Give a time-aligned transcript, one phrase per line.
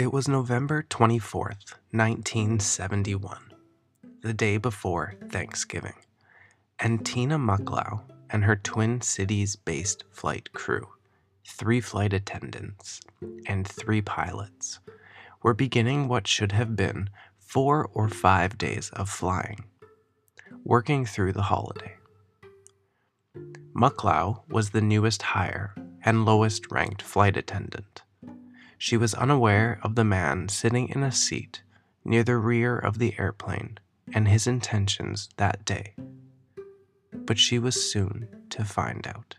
[0.00, 3.36] It was November 24th, 1971,
[4.22, 5.96] the day before Thanksgiving,
[6.78, 10.88] and Tina Mucklow and her Twin Cities based flight crew,
[11.46, 13.02] three flight attendants,
[13.46, 14.80] and three pilots,
[15.42, 19.64] were beginning what should have been four or five days of flying,
[20.64, 21.94] working through the holiday.
[23.76, 28.00] Mucklow was the newest hire and lowest ranked flight attendant.
[28.82, 31.62] She was unaware of the man sitting in a seat
[32.02, 33.76] near the rear of the airplane
[34.14, 35.92] and his intentions that day.
[37.12, 39.36] But she was soon to find out.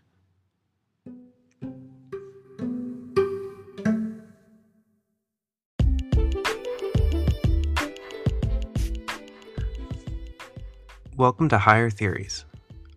[11.16, 12.44] Welcome to Higher Theories.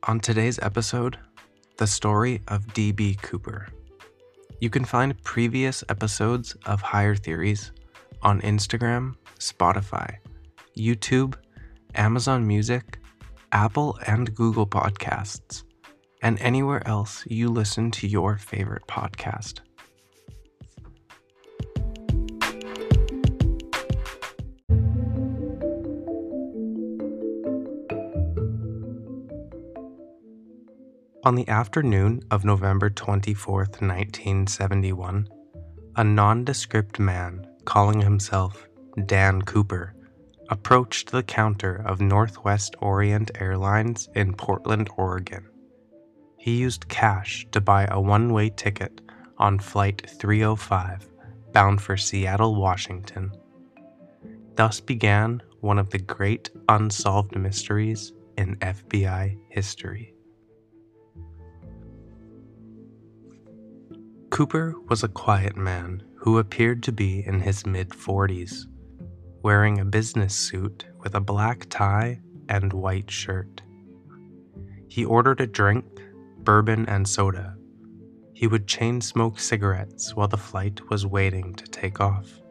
[0.04, 1.18] On today's episode,
[1.78, 3.18] the story of D.B.
[3.20, 3.70] Cooper.
[4.62, 7.72] You can find previous episodes of Higher Theories
[8.22, 10.16] on Instagram, Spotify,
[10.78, 11.36] YouTube,
[11.94, 13.00] Amazon Music,
[13.52, 15.64] Apple and Google Podcasts,
[16.22, 19.60] and anywhere else you listen to your favorite podcast.
[31.26, 35.28] On the afternoon of November 24, 1971,
[35.96, 38.68] a nondescript man calling himself
[39.08, 39.96] Dan Cooper
[40.50, 45.50] approached the counter of Northwest Orient Airlines in Portland, Oregon.
[46.38, 49.02] He used cash to buy a one way ticket
[49.40, 51.10] on Flight 305
[51.54, 53.32] bound for Seattle, Washington.
[54.54, 60.15] Thus began one of the great unsolved mysteries in FBI history.
[64.36, 68.66] Cooper was a quiet man who appeared to be in his mid 40s,
[69.42, 72.20] wearing a business suit with a black tie
[72.50, 73.62] and white shirt.
[74.90, 75.86] He ordered a drink,
[76.40, 77.56] bourbon, and soda.
[78.34, 82.42] He would chain smoke cigarettes while the flight was waiting to take off.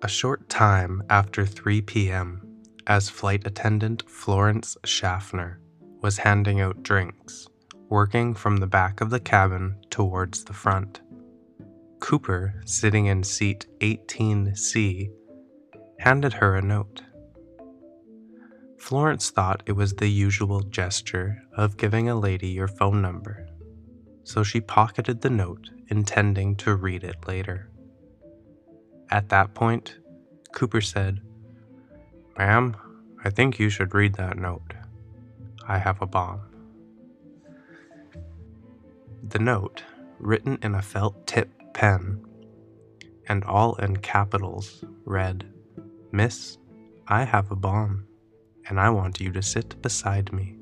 [0.00, 2.40] A short time after 3 p.m.,
[2.86, 5.60] as flight attendant Florence Schaffner
[6.00, 7.48] was handing out drinks,
[7.88, 11.00] working from the back of the cabin towards the front.
[12.00, 15.10] Cooper, sitting in seat 18C,
[15.98, 17.02] handed her a note.
[18.78, 23.48] Florence thought it was the usual gesture of giving a lady your phone number,
[24.24, 27.70] so she pocketed the note, intending to read it later.
[29.10, 29.96] At that point,
[30.52, 31.20] Cooper said,
[32.36, 32.76] Ma'am,
[33.24, 34.74] I think you should read that note.
[35.66, 36.55] I have a bomb.
[39.28, 39.82] The note,
[40.20, 42.24] written in a felt tip pen,
[43.28, 45.52] and all in capitals, read,
[46.12, 46.58] Miss,
[47.08, 48.06] I have a bomb,
[48.68, 50.56] and I want you to sit beside me.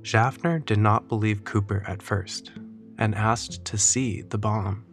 [0.00, 2.52] Schaffner did not believe Cooper at first
[2.96, 4.86] and asked to see the bomb,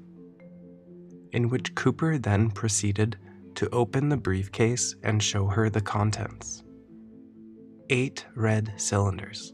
[1.32, 3.18] in which Cooper then proceeded
[3.56, 6.62] to open the briefcase and show her the contents.
[7.90, 9.54] Eight red cylinders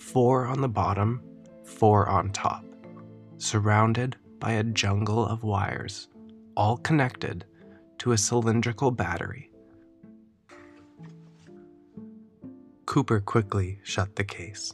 [0.00, 1.22] four on the bottom,
[1.62, 2.64] four on top,
[3.36, 6.08] surrounded by a jungle of wires,
[6.56, 7.44] all connected
[7.98, 9.50] to a cylindrical battery.
[12.86, 14.72] Cooper quickly shut the case.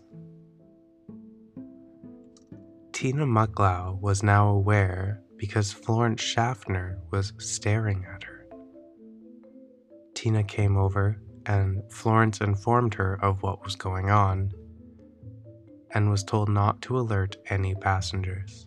[2.93, 8.47] Tina Mucklow was now aware because Florence Schaffner was staring at her.
[10.15, 14.51] Tina came over and Florence informed her of what was going on
[15.97, 18.67] and was told not to alert any passengers.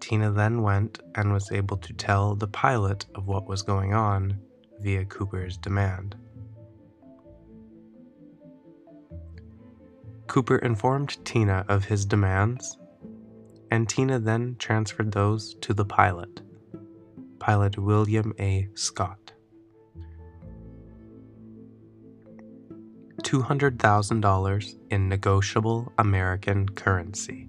[0.00, 4.40] Tina then went and was able to tell the pilot of what was going on
[4.80, 6.16] via Cooper's demand.
[10.26, 12.78] Cooper informed Tina of his demands,
[13.70, 16.40] and Tina then transferred those to the pilot,
[17.40, 18.70] pilot William A.
[18.72, 19.29] Scott.
[23.30, 27.48] $200,000 in negotiable American currency,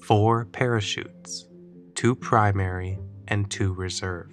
[0.00, 1.48] four parachutes,
[1.96, 2.96] two primary
[3.26, 4.30] and two reserve,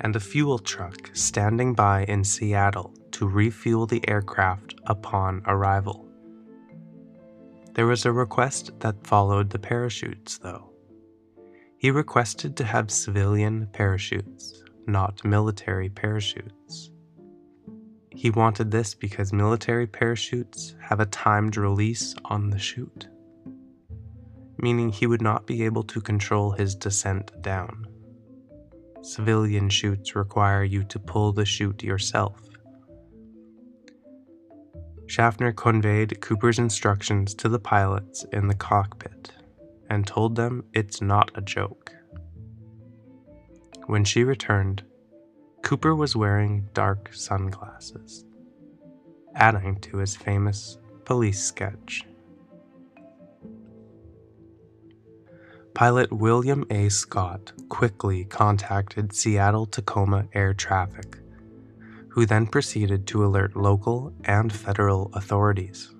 [0.00, 6.08] and a fuel truck standing by in Seattle to refuel the aircraft upon arrival.
[7.74, 10.72] There was a request that followed the parachutes, though.
[11.76, 16.92] He requested to have civilian parachutes, not military parachutes.
[18.18, 23.06] He wanted this because military parachutes have a timed release on the chute.
[24.60, 27.86] meaning he would not be able to control his descent down.
[29.02, 32.40] Civilian chutes require you to pull the chute yourself.
[35.06, 39.32] Schaffner conveyed Cooper's instructions to the pilots in the cockpit
[39.88, 41.92] and told them it's not a joke.
[43.86, 44.82] When she returned,
[45.62, 48.24] Cooper was wearing dark sunglasses,
[49.34, 52.04] adding to his famous police sketch.
[55.74, 56.88] Pilot William A.
[56.88, 61.18] Scott quickly contacted Seattle Tacoma Air Traffic,
[62.08, 65.94] who then proceeded to alert local and federal authorities.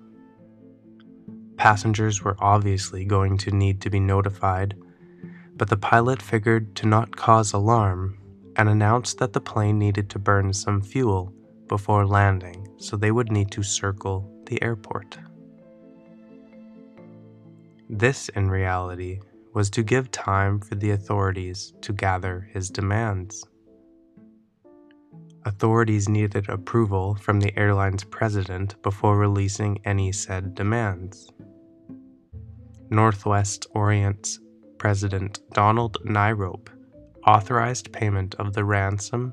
[1.55, 4.75] Passengers were obviously going to need to be notified,
[5.55, 8.18] but the pilot figured to not cause alarm
[8.59, 11.33] and announced that the plane needed to burn some fuel
[11.69, 15.17] before landing, so they would need to circle the airport.
[17.89, 19.21] This, in reality,
[19.53, 23.45] was to give time for the authorities to gather his demands.
[25.45, 31.31] Authorities needed approval from the airline's president before releasing any said demands.
[32.89, 34.37] Northwest Orient's
[34.77, 36.67] President Donald Nyrop
[37.29, 39.31] authorized payment of the ransom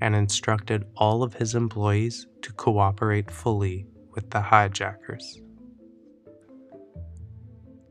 [0.00, 5.40] and instructed all of his employees to cooperate fully with the hijackers.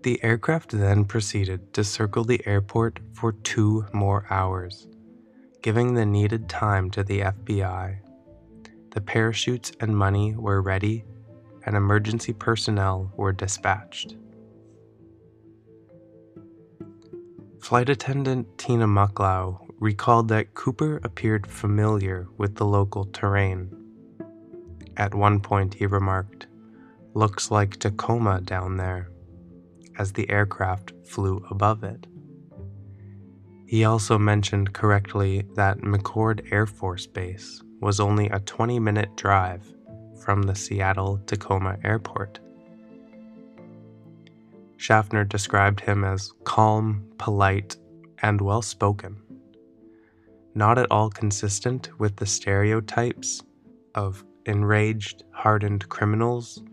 [0.03, 4.85] The aircraft then proceeded to circle the airport for two more hours,
[5.61, 7.99] giving the needed time to the FBI.
[8.91, 11.05] The parachutes and money were ready,
[11.65, 14.17] and emergency personnel were dispatched.
[17.67, 23.69] Flight attendant Tina Mucklow recalled that Cooper appeared familiar with the local terrain.
[24.95, 26.47] At one point, he remarked,
[27.13, 29.09] Looks like Tacoma down there
[29.99, 32.07] as the aircraft flew above it.
[33.65, 39.67] He also mentioned correctly that McChord Air Force Base was only a 20 minute drive
[40.23, 42.39] from the Seattle Tacoma airport.
[44.77, 47.75] Schaffner described him as calm, polite,
[48.21, 49.21] and well spoken.
[50.55, 53.43] Not at all consistent with the stereotypes
[53.95, 56.63] of enraged, hardened criminals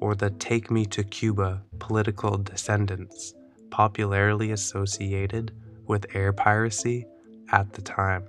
[0.00, 3.34] or the Take Me to Cuba political descendants
[3.70, 5.52] popularly associated
[5.86, 7.06] with air piracy
[7.52, 8.24] at the time.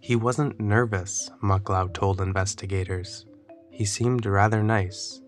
[0.00, 3.26] He wasn't nervous, Mucklow told investigators.
[3.70, 5.20] He seemed rather nice.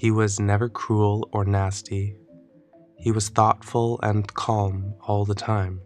[0.00, 2.16] He was never cruel or nasty.
[2.96, 5.82] He was thoughtful and calm all the time.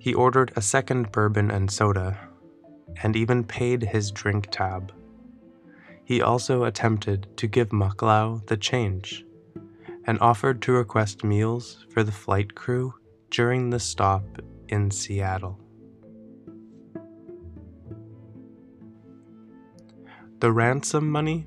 [0.00, 2.18] He ordered a second bourbon and soda,
[3.04, 4.92] and even paid his drink tab.
[6.02, 9.24] He also attempted to give Mucklow the change
[10.08, 12.94] and offered to request meals for the flight crew
[13.30, 14.24] during the stop
[14.66, 15.60] in Seattle.
[20.40, 21.46] The ransom money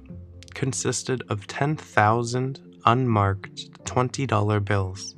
[0.54, 5.16] consisted of 10,000 unmarked $20 bills,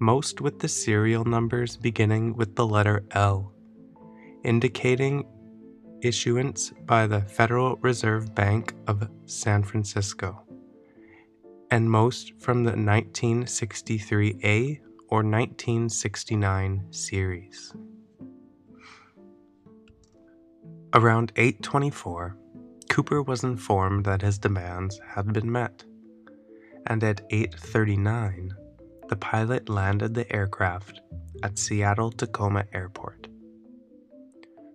[0.00, 3.52] most with the serial numbers beginning with the letter L,
[4.44, 5.24] indicating
[6.02, 10.42] issuance by the Federal Reserve Bank of San Francisco,
[11.70, 17.72] and most from the 1963A or 1969 series.
[20.94, 22.36] Around 824,
[22.88, 25.84] Cooper was informed that his demands had been met,
[26.86, 28.54] and at 839,
[29.08, 31.00] the pilot landed the aircraft
[31.42, 33.28] at Seattle Tacoma Airport.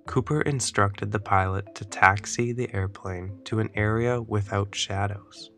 [0.08, 5.52] Cooper instructed the pilot to taxi the airplane to an area without shadows,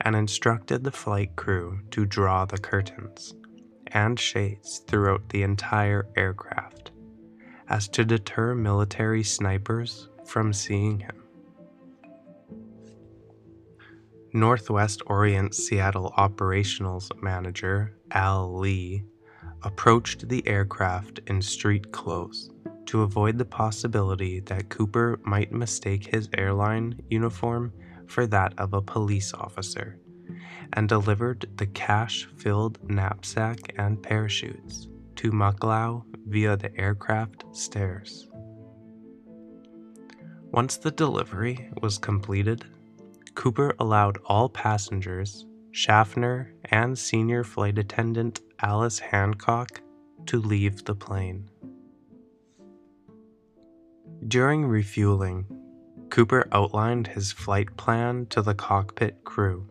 [0.00, 3.34] and instructed the flight crew to draw the curtains
[3.88, 6.90] and shades throughout the entire aircraft,
[7.68, 11.17] as to deter military snipers from seeing him.
[14.34, 19.04] Northwest Orient Seattle Operationals Manager Al Lee
[19.62, 22.50] approached the aircraft in street clothes
[22.86, 27.72] to avoid the possibility that Cooper might mistake his airline uniform
[28.06, 29.98] for that of a police officer,
[30.74, 38.28] and delivered the cash filled knapsack and parachutes to Mucklow via the aircraft stairs.
[40.50, 42.64] Once the delivery was completed,
[43.38, 49.80] Cooper allowed all passengers, Schaffner, and senior flight attendant Alice Hancock
[50.26, 51.48] to leave the plane.
[54.26, 55.46] During refueling,
[56.10, 59.68] Cooper outlined his flight plan to the cockpit crew.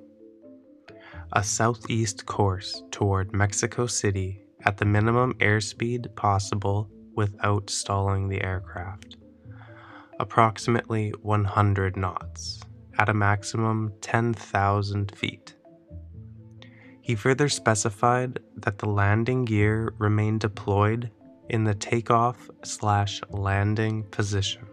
[1.33, 9.17] a southeast course toward Mexico City at the minimum airspeed possible without stalling the aircraft,
[10.21, 12.62] approximately 100 knots,
[12.97, 15.55] at a maximum 10,000 feet.
[17.01, 21.09] He further specified that the landing gear remain deployed
[21.49, 24.67] in the takeoff slash landing position.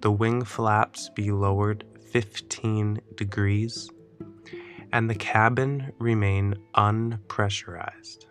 [0.00, 3.90] The wing flaps be lowered 15 degrees
[4.92, 8.24] and the cabin remain unpressurized.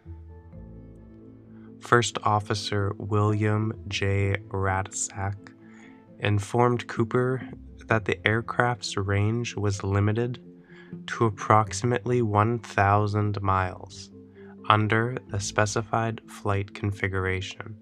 [1.79, 4.35] First Officer William J.
[4.49, 5.35] Radsack
[6.19, 7.47] informed Cooper
[7.89, 10.39] that the aircraft's range was limited
[11.07, 14.11] to approximately 1,000 miles
[14.69, 17.75] under the specified flight configuration,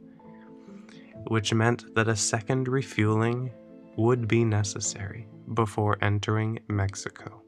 [1.28, 3.52] which meant that a second refueling
[3.98, 7.42] would be necessary before entering Mexico.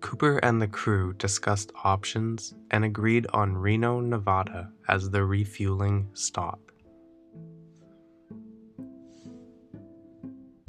[0.00, 6.63] Cooper and the crew discussed options and agreed on Reno, Nevada as the refueling stop.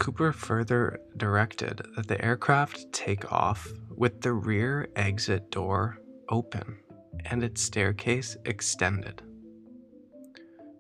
[0.06, 5.98] Cooper further directed that the aircraft take off with the rear exit door
[6.30, 6.78] open
[7.26, 9.24] and its staircase extended.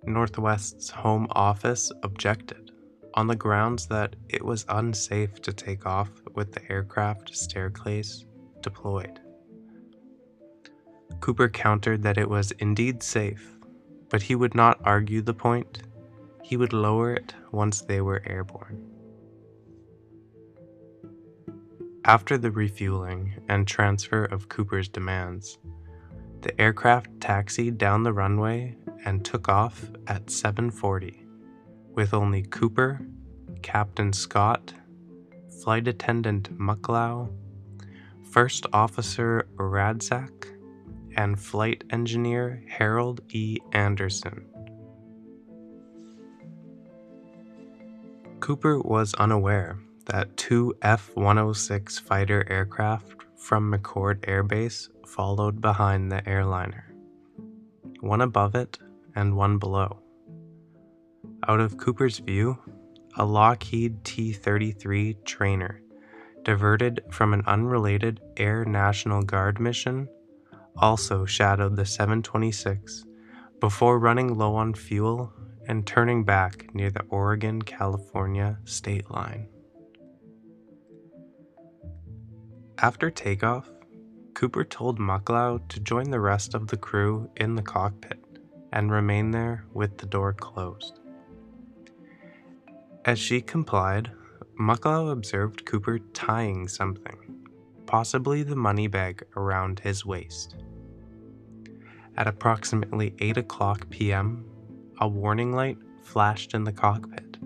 [0.03, 2.69] Northwest's home office objected
[3.15, 8.27] on the grounds that it was unsafe to take off with the aircraft staircase
[8.61, 9.19] deployed.
[11.19, 13.57] Cooper countered that it was indeed safe,
[14.11, 15.81] but he would not argue the point.
[16.43, 18.94] He would lower it once they were airborne.
[22.07, 25.57] After the refueling and transfer of Cooper's demands,
[26.41, 31.25] the aircraft taxied down the runway and took off at 7:40
[31.95, 33.01] with only Cooper,
[33.63, 34.75] Captain Scott,
[35.63, 37.33] Flight Attendant Mucklow,
[38.21, 40.45] First Officer Radzak,
[41.17, 43.57] and Flight Engineer Harold E.
[43.71, 44.45] Anderson.
[48.41, 56.11] Cooper was unaware that two F 106 fighter aircraft from McChord Air Base followed behind
[56.11, 56.93] the airliner,
[58.01, 58.77] one above it
[59.15, 59.99] and one below.
[61.47, 62.57] Out of Cooper's view,
[63.17, 65.81] a Lockheed T 33 trainer,
[66.43, 70.07] diverted from an unrelated Air National Guard mission,
[70.77, 73.05] also shadowed the 726
[73.59, 75.33] before running low on fuel
[75.67, 79.47] and turning back near the Oregon California state line.
[82.79, 83.69] After takeoff,
[84.33, 88.19] Cooper told Mucklow to join the rest of the crew in the cockpit
[88.73, 90.99] and remain there with the door closed.
[93.05, 94.11] As she complied,
[94.59, 97.47] Mucklow observed Cooper tying something,
[97.85, 100.55] possibly the money bag, around his waist.
[102.17, 104.43] At approximately 8 o'clock p.m.,
[104.99, 107.37] a warning light flashed in the cockpit,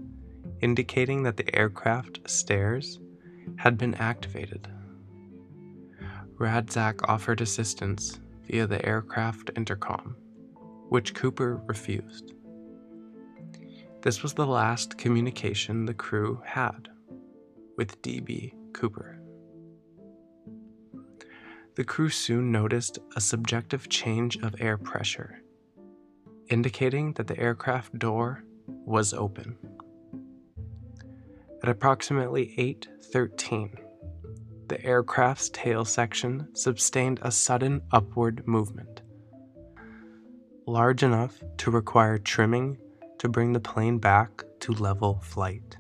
[0.61, 2.99] indicating that the aircraft stairs
[3.57, 4.67] had been activated.
[6.39, 10.15] Radsack offered assistance via the aircraft intercom,
[10.87, 12.31] which Cooper refused.
[14.01, 16.87] This was the last communication the crew had
[17.75, 19.19] with DB Cooper.
[21.75, 25.41] The crew soon noticed a subjective change of air pressure,
[26.49, 29.57] indicating that the aircraft door was open.
[31.61, 33.88] At approximately 8:13,
[34.69, 39.01] the aircraft's tail section sustained a sudden upward movement,
[40.67, 42.77] large enough to require trimming
[43.17, 45.75] to bring the plane back to level flight.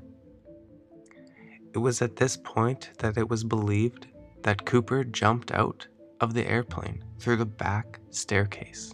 [1.73, 4.07] It was at this point that it was believed
[4.41, 5.87] that Cooper jumped out
[6.19, 8.93] of the airplane through the back staircase.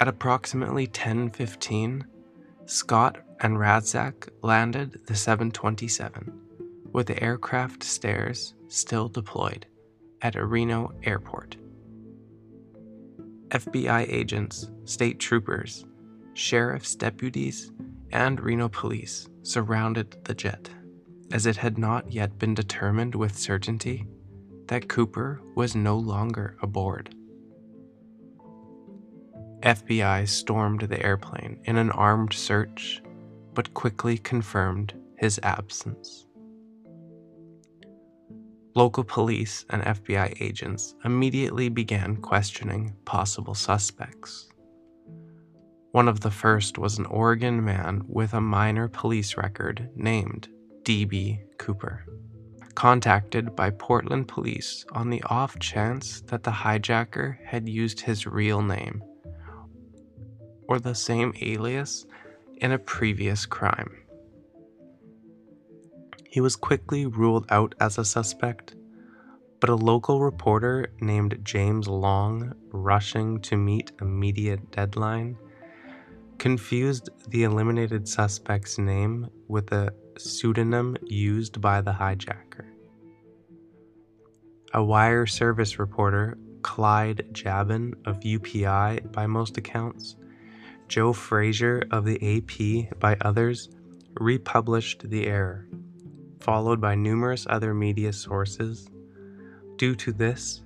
[0.00, 2.04] At approximately 10:15,
[2.66, 6.49] Scott and Radsack landed the 727
[6.92, 9.66] with the aircraft stairs still deployed
[10.22, 11.56] at Reno airport.
[13.48, 15.84] FBI agents, state troopers,
[16.34, 17.72] sheriff's deputies,
[18.12, 20.70] and Reno police surrounded the jet,
[21.32, 24.06] as it had not yet been determined with certainty
[24.66, 27.14] that Cooper was no longer aboard.
[29.62, 33.02] FBI stormed the airplane in an armed search,
[33.52, 36.26] but quickly confirmed his absence.
[38.74, 44.48] Local police and FBI agents immediately began questioning possible suspects.
[45.92, 50.48] One of the first was an Oregon man with a minor police record named
[50.84, 51.40] D.B.
[51.58, 52.04] Cooper.
[52.76, 58.62] contacted by Portland police on the off chance that the hijacker had used his real
[58.62, 59.02] name
[60.68, 62.06] or the same alias
[62.58, 63.99] in a previous crime.
[66.30, 68.76] He was quickly ruled out as a suspect,
[69.60, 75.36] but a local reporter named James Long, rushing to meet a media deadline,
[76.38, 82.66] confused the eliminated suspect's name with a pseudonym used by the hijacker.
[84.72, 90.14] A wire service reporter, Clyde Jabin of UPI by most accounts,
[90.86, 93.68] Joe Frazier of the AP by others,
[94.14, 95.66] republished the error,
[96.40, 98.88] followed by numerous other media sources.
[99.76, 100.62] Due to this,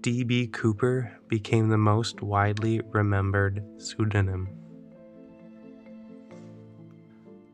[0.00, 0.48] D.B.
[0.48, 4.48] Cooper became the most widely remembered pseudonym.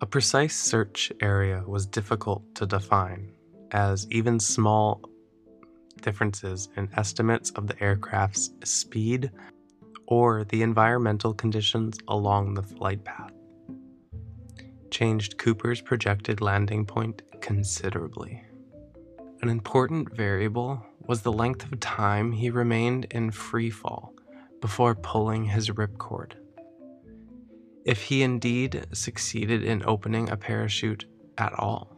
[0.00, 3.32] A precise search area was difficult to define,
[3.70, 5.00] as even small
[6.02, 9.30] differences in estimates of the aircraft's speed
[10.06, 13.32] or the environmental conditions along the flight path
[14.90, 18.42] changed Cooper's projected landing point considerably.
[19.42, 24.14] An important variable was the length of time he remained in free fall
[24.60, 26.32] before pulling his ripcord.
[27.84, 31.06] If he indeed succeeded in opening a parachute
[31.38, 31.96] at all.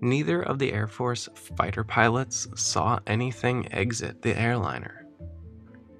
[0.00, 5.06] Neither of the Air Force fighter pilots saw anything exit the airliner,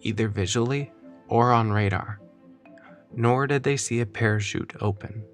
[0.03, 0.93] either visually
[1.29, 2.21] or on radar,
[3.17, 5.25] nor did they see a parachute open.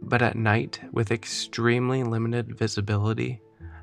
[0.00, 3.40] But at night, with extremely limited visibility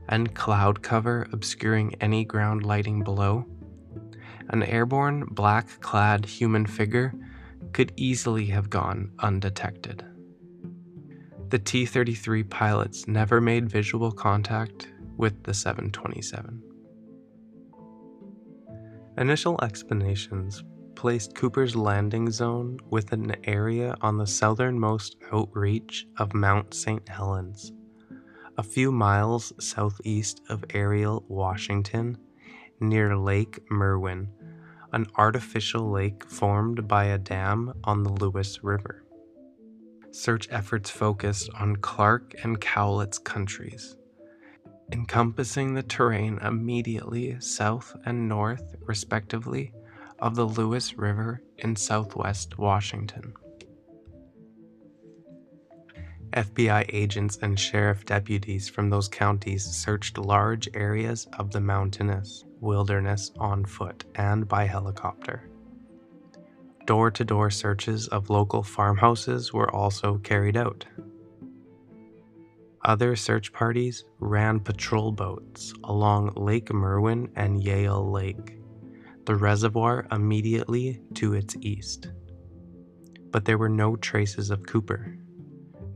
[0.09, 3.45] and cloud cover obscuring any ground lighting below,
[4.49, 7.13] an airborne black clad human figure
[7.73, 10.03] could easily have gone undetected.
[11.49, 16.63] The T 33 pilots never made visual contact with the 727.
[19.17, 20.63] Initial explanations
[20.99, 27.07] placed Cooper's landing zone with an area on the southernmost outreach of Mount St.
[27.07, 27.71] Helens,
[28.57, 32.17] a few miles southeast of Ariel, Washington,
[32.81, 34.27] near Lake Merwin,
[34.91, 39.05] an artificial lake formed by a dam on the Lewis River.
[40.11, 43.95] Search efforts focused on Clark and Cowlitz countries,
[44.91, 49.71] encompassing the terrain immediately south and north, respectively,
[50.21, 53.33] of the Lewis River in southwest Washington.
[56.33, 63.31] FBI agents and sheriff deputies from those counties searched large areas of the mountainous wilderness
[63.39, 65.49] on foot and by helicopter.
[66.85, 70.85] Door to door searches of local farmhouses were also carried out.
[72.83, 78.58] Other search parties ran patrol boats along Lake Merwin and Yale Lake,
[79.29, 82.07] the reservoir immediately to its east.
[83.29, 85.19] But there were no traces of Cooper,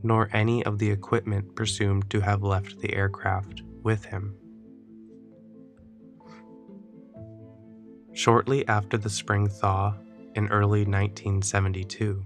[0.04, 4.36] nor any of the equipment presumed to have left the aircraft with him.
[8.12, 9.96] Shortly after the spring thaw
[10.36, 12.24] in early 1972,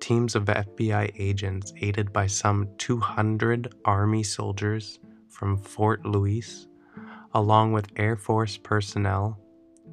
[0.00, 6.68] teams of FBI agents, aided by some 200 Army soldiers from Fort Lewis,
[7.34, 9.38] along with Air Force personnel,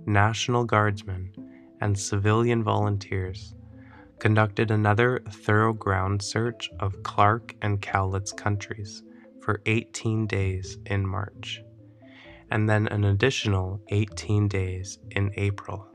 [0.09, 1.31] National Guardsmen,
[1.79, 3.55] and civilian volunteers,
[4.19, 9.03] conducted another thorough ground search of Clark and Cowlitz countries
[9.41, 11.63] for 18 days in March
[12.51, 15.87] and then an additional 18 days in April.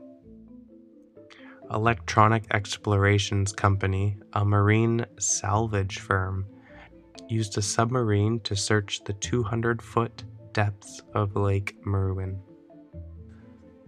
[1.71, 6.45] Electronic Explorations Company, a marine salvage firm,
[7.27, 10.23] used a submarine to search the 200 foot
[10.53, 12.39] depths of Lake Merwin.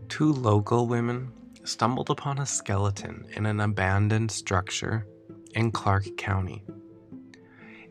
[0.09, 1.31] Two local women
[1.63, 5.05] stumbled upon a skeleton in an abandoned structure
[5.53, 6.63] in Clark County.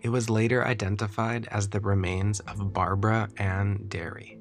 [0.00, 4.38] It was later identified as the remains of Barbara Ann Derry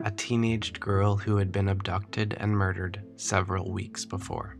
[0.00, 4.56] a teenaged girl who had been abducted and murdered several weeks before.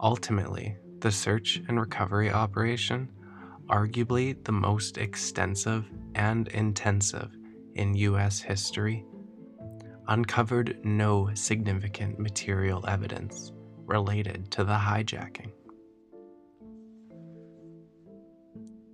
[0.00, 3.10] Ultimately, the search and recovery operation,
[3.68, 7.30] arguably the most extensive and intensive
[7.74, 8.40] in U.S.
[8.40, 9.04] history,
[10.08, 13.52] uncovered no significant material evidence
[13.86, 15.52] related to the hijacking.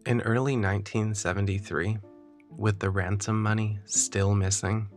[0.05, 1.99] In early 1973,
[2.51, 4.89] with the ransom money still missing,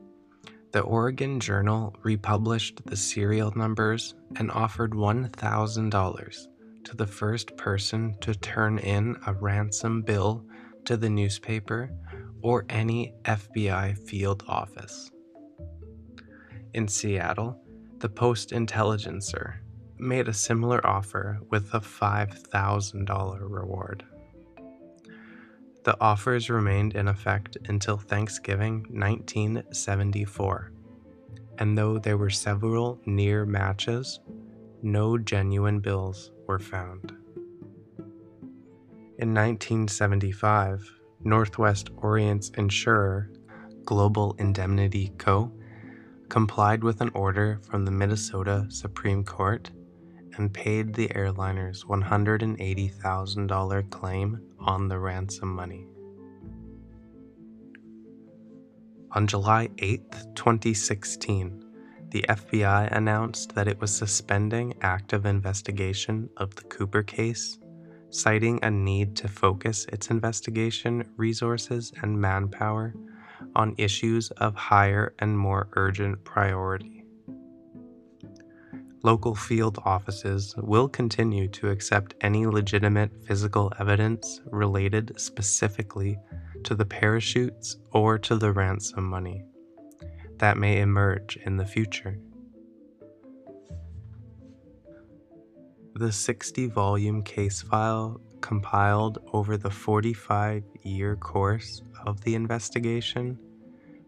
[0.71, 6.47] the Oregon Journal republished the serial numbers and offered $1,000
[6.83, 10.43] to the first person to turn in a ransom bill
[10.85, 11.89] to the newspaper
[12.41, 15.11] or any FBI field office.
[16.75, 17.57] In Seattle,
[17.99, 19.61] the Post Intelligencer
[19.97, 24.03] made a similar offer with a $5,000 reward.
[25.85, 30.71] The offers remained in effect until Thanksgiving 1974,
[31.59, 34.19] and though there were several near matches,
[34.83, 37.13] no genuine bills were found.
[39.17, 40.91] In 1975,
[41.23, 43.31] Northwest Orient's insurer,
[43.85, 45.53] Global Indemnity Co.,
[46.29, 49.71] complied with an order from the Minnesota Supreme Court
[50.37, 55.87] and paid the airliner's $180,000 claim on the ransom money.
[59.11, 61.61] On July 8, 2016,
[62.09, 67.57] the FBI announced that it was suspending active investigation of the Cooper case,
[68.09, 72.93] citing a need to focus its investigation resources and manpower
[73.55, 76.95] on issues of higher and more urgent priority
[79.05, 86.17] local field offices will continue to accept any legitimate physical evidence related specifically
[86.63, 89.45] to the parachutes or to the ransom money
[90.39, 92.17] that may emerge in the future.
[95.93, 103.37] The 60 volume case file compiled over the 45 year course of the investigation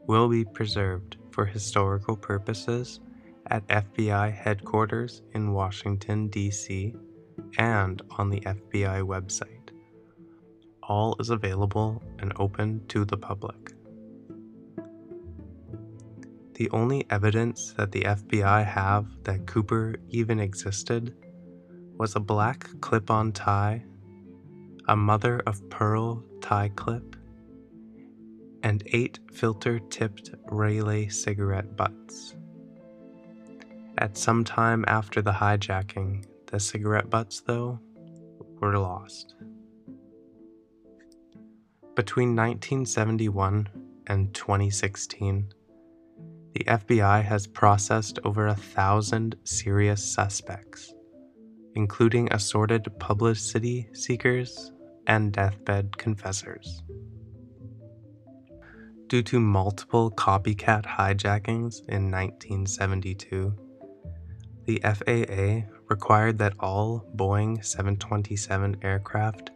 [0.07, 2.99] will be preserved for historical purposes
[3.47, 6.95] at FBI headquarters in Washington, D.C.,
[7.57, 9.69] and on the FBI website.
[10.83, 13.73] All is available and open to the public.
[16.55, 21.13] The only evidence that the FBI have that Cooper even existed
[21.97, 23.83] was a black clip on tie,
[24.87, 27.15] a mother of pearl tie clip,
[28.67, 32.35] and eight filter tipped Raleigh cigarette butts.
[33.97, 37.79] At some time after the hijacking, the cigarette butts, though,
[38.59, 39.35] were lost.
[41.95, 43.69] Between 1971
[44.07, 45.53] and 2016,
[46.53, 50.93] the FBI has processed over a thousand serious suspects,
[51.75, 54.73] including assorted publicity seekers
[55.07, 56.83] and deathbed confessors.
[59.07, 63.53] Due to multiple copycat hijackings in 1972,
[64.65, 69.51] the FAA required that all Boeing 727 aircraft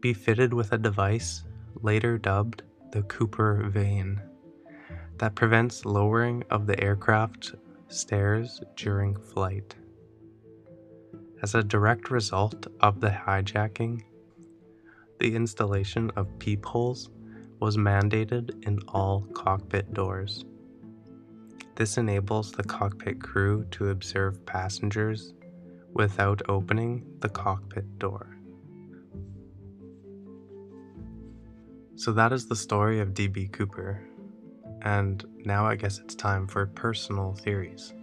[0.00, 1.44] be fitted with a device
[1.80, 4.20] later dubbed the Cooper vane
[5.16, 7.54] that prevents lowering of the aircraft
[7.88, 9.74] stairs during flight.
[11.42, 14.02] As a direct result of the hijacking,
[15.20, 17.08] the installation of peepholes
[17.64, 20.44] was mandated in all cockpit doors.
[21.76, 25.32] This enables the cockpit crew to observe passengers
[25.94, 28.36] without opening the cockpit door.
[31.96, 33.98] So that is the story of DB Cooper,
[34.82, 37.94] and now I guess it's time for personal theories.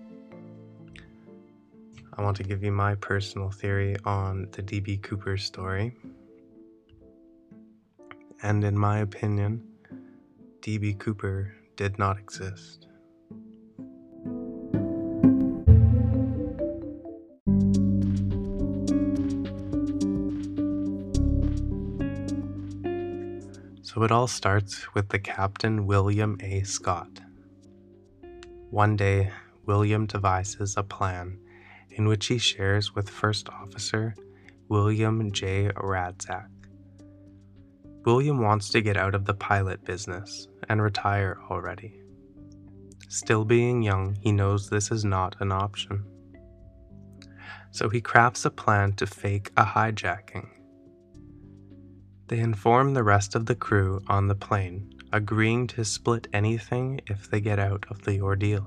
[2.17, 5.95] I want to give you my personal theory on the DB Cooper story.
[8.43, 9.63] And in my opinion,
[10.61, 12.87] DB Cooper did not exist.
[23.83, 26.61] So it all starts with the captain William A.
[26.63, 27.19] Scott.
[28.69, 29.31] One day,
[29.65, 31.37] William devises a plan
[31.89, 34.15] in which he shares with First Officer
[34.69, 35.71] William J.
[35.75, 36.60] Radzak.
[38.05, 41.99] William wants to get out of the pilot business and retire already.
[43.09, 46.03] Still being young, he knows this is not an option.
[47.71, 50.47] So he crafts a plan to fake a hijacking
[52.31, 57.29] they inform the rest of the crew on the plane, agreeing to split anything if
[57.29, 58.65] they get out of the ordeal.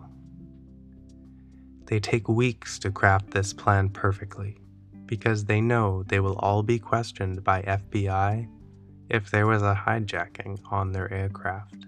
[1.86, 4.58] They take weeks to craft this plan perfectly,
[5.06, 8.46] because they know they will all be questioned by FBI
[9.08, 11.86] if there was a hijacking on their aircraft.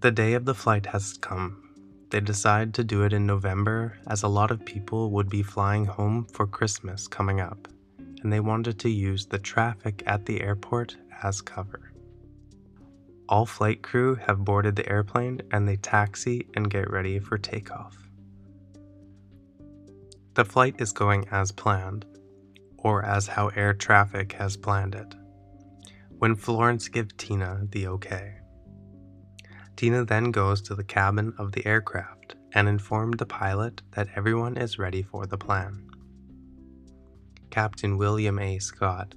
[0.00, 1.66] The day of the flight has come,
[2.10, 5.84] they decide to do it in November as a lot of people would be flying
[5.84, 7.66] home for Christmas coming up,
[8.22, 11.92] and they wanted to use the traffic at the airport as cover.
[13.28, 17.96] All flight crew have boarded the airplane and they taxi and get ready for takeoff.
[20.34, 22.04] The flight is going as planned,
[22.78, 25.14] or as how air traffic has planned it.
[26.18, 28.34] When Florence gives Tina the okay.
[29.76, 34.56] Tina then goes to the cabin of the aircraft and informs the pilot that everyone
[34.56, 35.86] is ready for the plan.
[37.50, 38.58] Captain William A.
[38.58, 39.14] Scott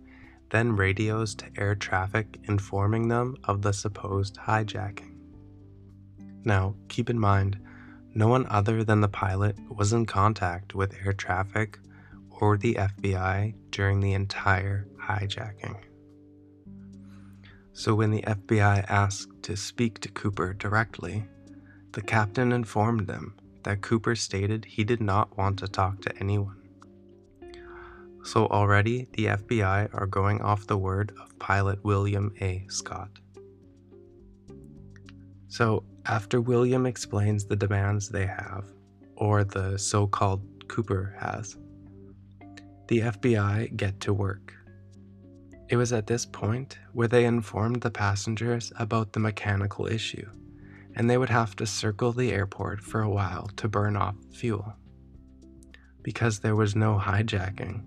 [0.49, 5.15] then radios to air traffic informing them of the supposed hijacking.
[6.43, 7.59] Now, keep in mind,
[8.15, 11.79] no one other than the pilot was in contact with air traffic
[12.39, 15.77] or the FBI during the entire hijacking.
[17.73, 21.25] So, when the FBI asked to speak to Cooper directly,
[21.93, 26.57] the captain informed them that Cooper stated he did not want to talk to anyone.
[28.23, 32.65] So, already the FBI are going off the word of pilot William A.
[32.67, 33.11] Scott.
[35.47, 38.65] So, after William explains the demands they have,
[39.15, 41.57] or the so called Cooper has,
[42.89, 44.55] the FBI get to work.
[45.69, 50.27] It was at this point where they informed the passengers about the mechanical issue,
[50.95, 54.73] and they would have to circle the airport for a while to burn off fuel.
[56.01, 57.83] Because there was no hijacking,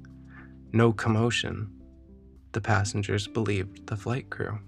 [0.73, 1.69] no commotion,
[2.53, 4.61] the passengers believed the flight crew.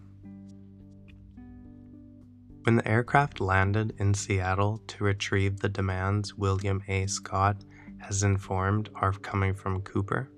[2.64, 7.06] When the aircraft landed in Seattle to retrieve the demands William A.
[7.06, 7.62] Scott
[8.06, 10.30] has informed are coming from Cooper,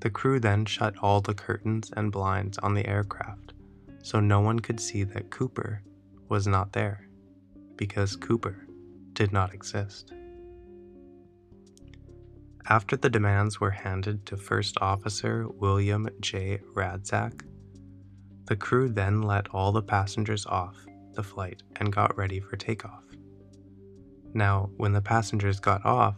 [0.00, 3.54] the crew then shut all the curtains and blinds on the aircraft
[4.02, 5.82] so no one could see that Cooper
[6.28, 7.08] was not there
[7.76, 8.66] because Cooper
[9.12, 10.12] did not exist.
[12.68, 16.60] After the demands were handed to First Officer William J.
[16.74, 17.42] Radzak,
[18.44, 20.76] the crew then let all the passengers off
[21.14, 23.04] the flight and got ready for takeoff.
[24.34, 26.16] Now, when the passengers got off,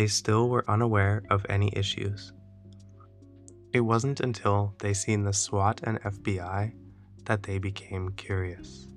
[0.00, 2.32] they still were unaware of any issues.
[3.74, 6.72] It wasn't until they seen the SWAT and FBI
[7.26, 8.88] that they became curious.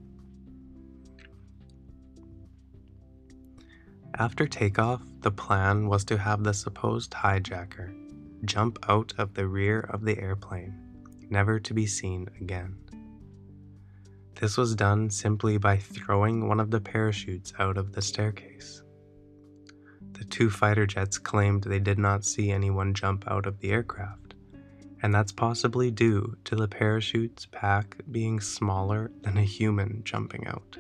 [4.18, 7.94] After takeoff, the plan was to have the supposed hijacker
[8.46, 10.74] jump out of the rear of the airplane,
[11.30, 12.78] never to be seen again.
[14.40, 18.83] This was done simply by throwing one of the parachutes out of the staircase.
[20.14, 24.36] The two fighter jets claimed they did not see anyone jump out of the aircraft,
[25.02, 30.78] and that's possibly due to the parachute's pack being smaller than a human jumping out.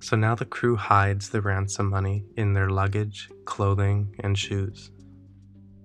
[0.00, 4.90] So now the crew hides the ransom money in their luggage, clothing, and shoes.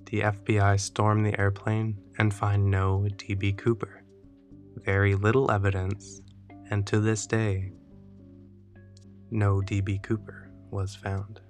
[0.05, 3.53] The FBI storm the airplane and find no D.B.
[3.53, 3.97] Cooper
[4.87, 6.21] very little evidence,
[6.69, 7.71] and to this day,
[9.31, 9.99] no D.B.
[9.99, 11.41] Cooper was found.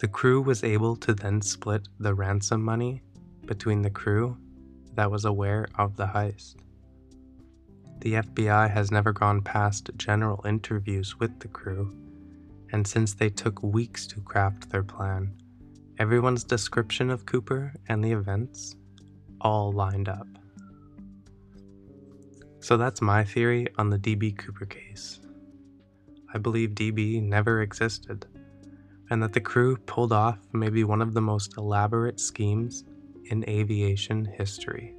[0.00, 3.02] The crew was able to then split the ransom money
[3.46, 4.36] between the crew
[4.94, 6.56] that was aware of the heist.
[8.00, 11.96] The FBI has never gone past general interviews with the crew,
[12.72, 15.34] and since they took weeks to craft their plan,
[15.98, 18.76] everyone's description of Cooper and the events
[19.40, 20.26] all lined up.
[22.60, 25.20] So that's my theory on the DB Cooper case.
[26.34, 28.26] I believe DB never existed,
[29.08, 32.82] and that the crew pulled off maybe one of the most elaborate schemes
[33.26, 34.96] in aviation history.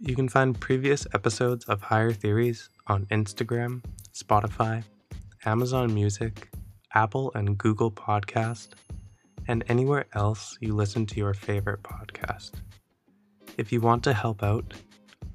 [0.00, 3.82] You can find previous episodes of Higher Theories on Instagram,
[4.14, 4.84] Spotify,
[5.44, 6.48] Amazon Music,
[6.94, 8.68] Apple and Google Podcast,
[9.48, 12.52] and anywhere else you listen to your favorite podcast.
[13.58, 14.74] If you want to help out,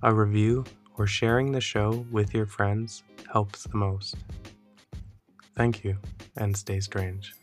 [0.02, 0.63] a review
[0.98, 4.15] or sharing the show with your friends helps the most.
[5.56, 5.98] Thank you,
[6.38, 7.34] and stay strange.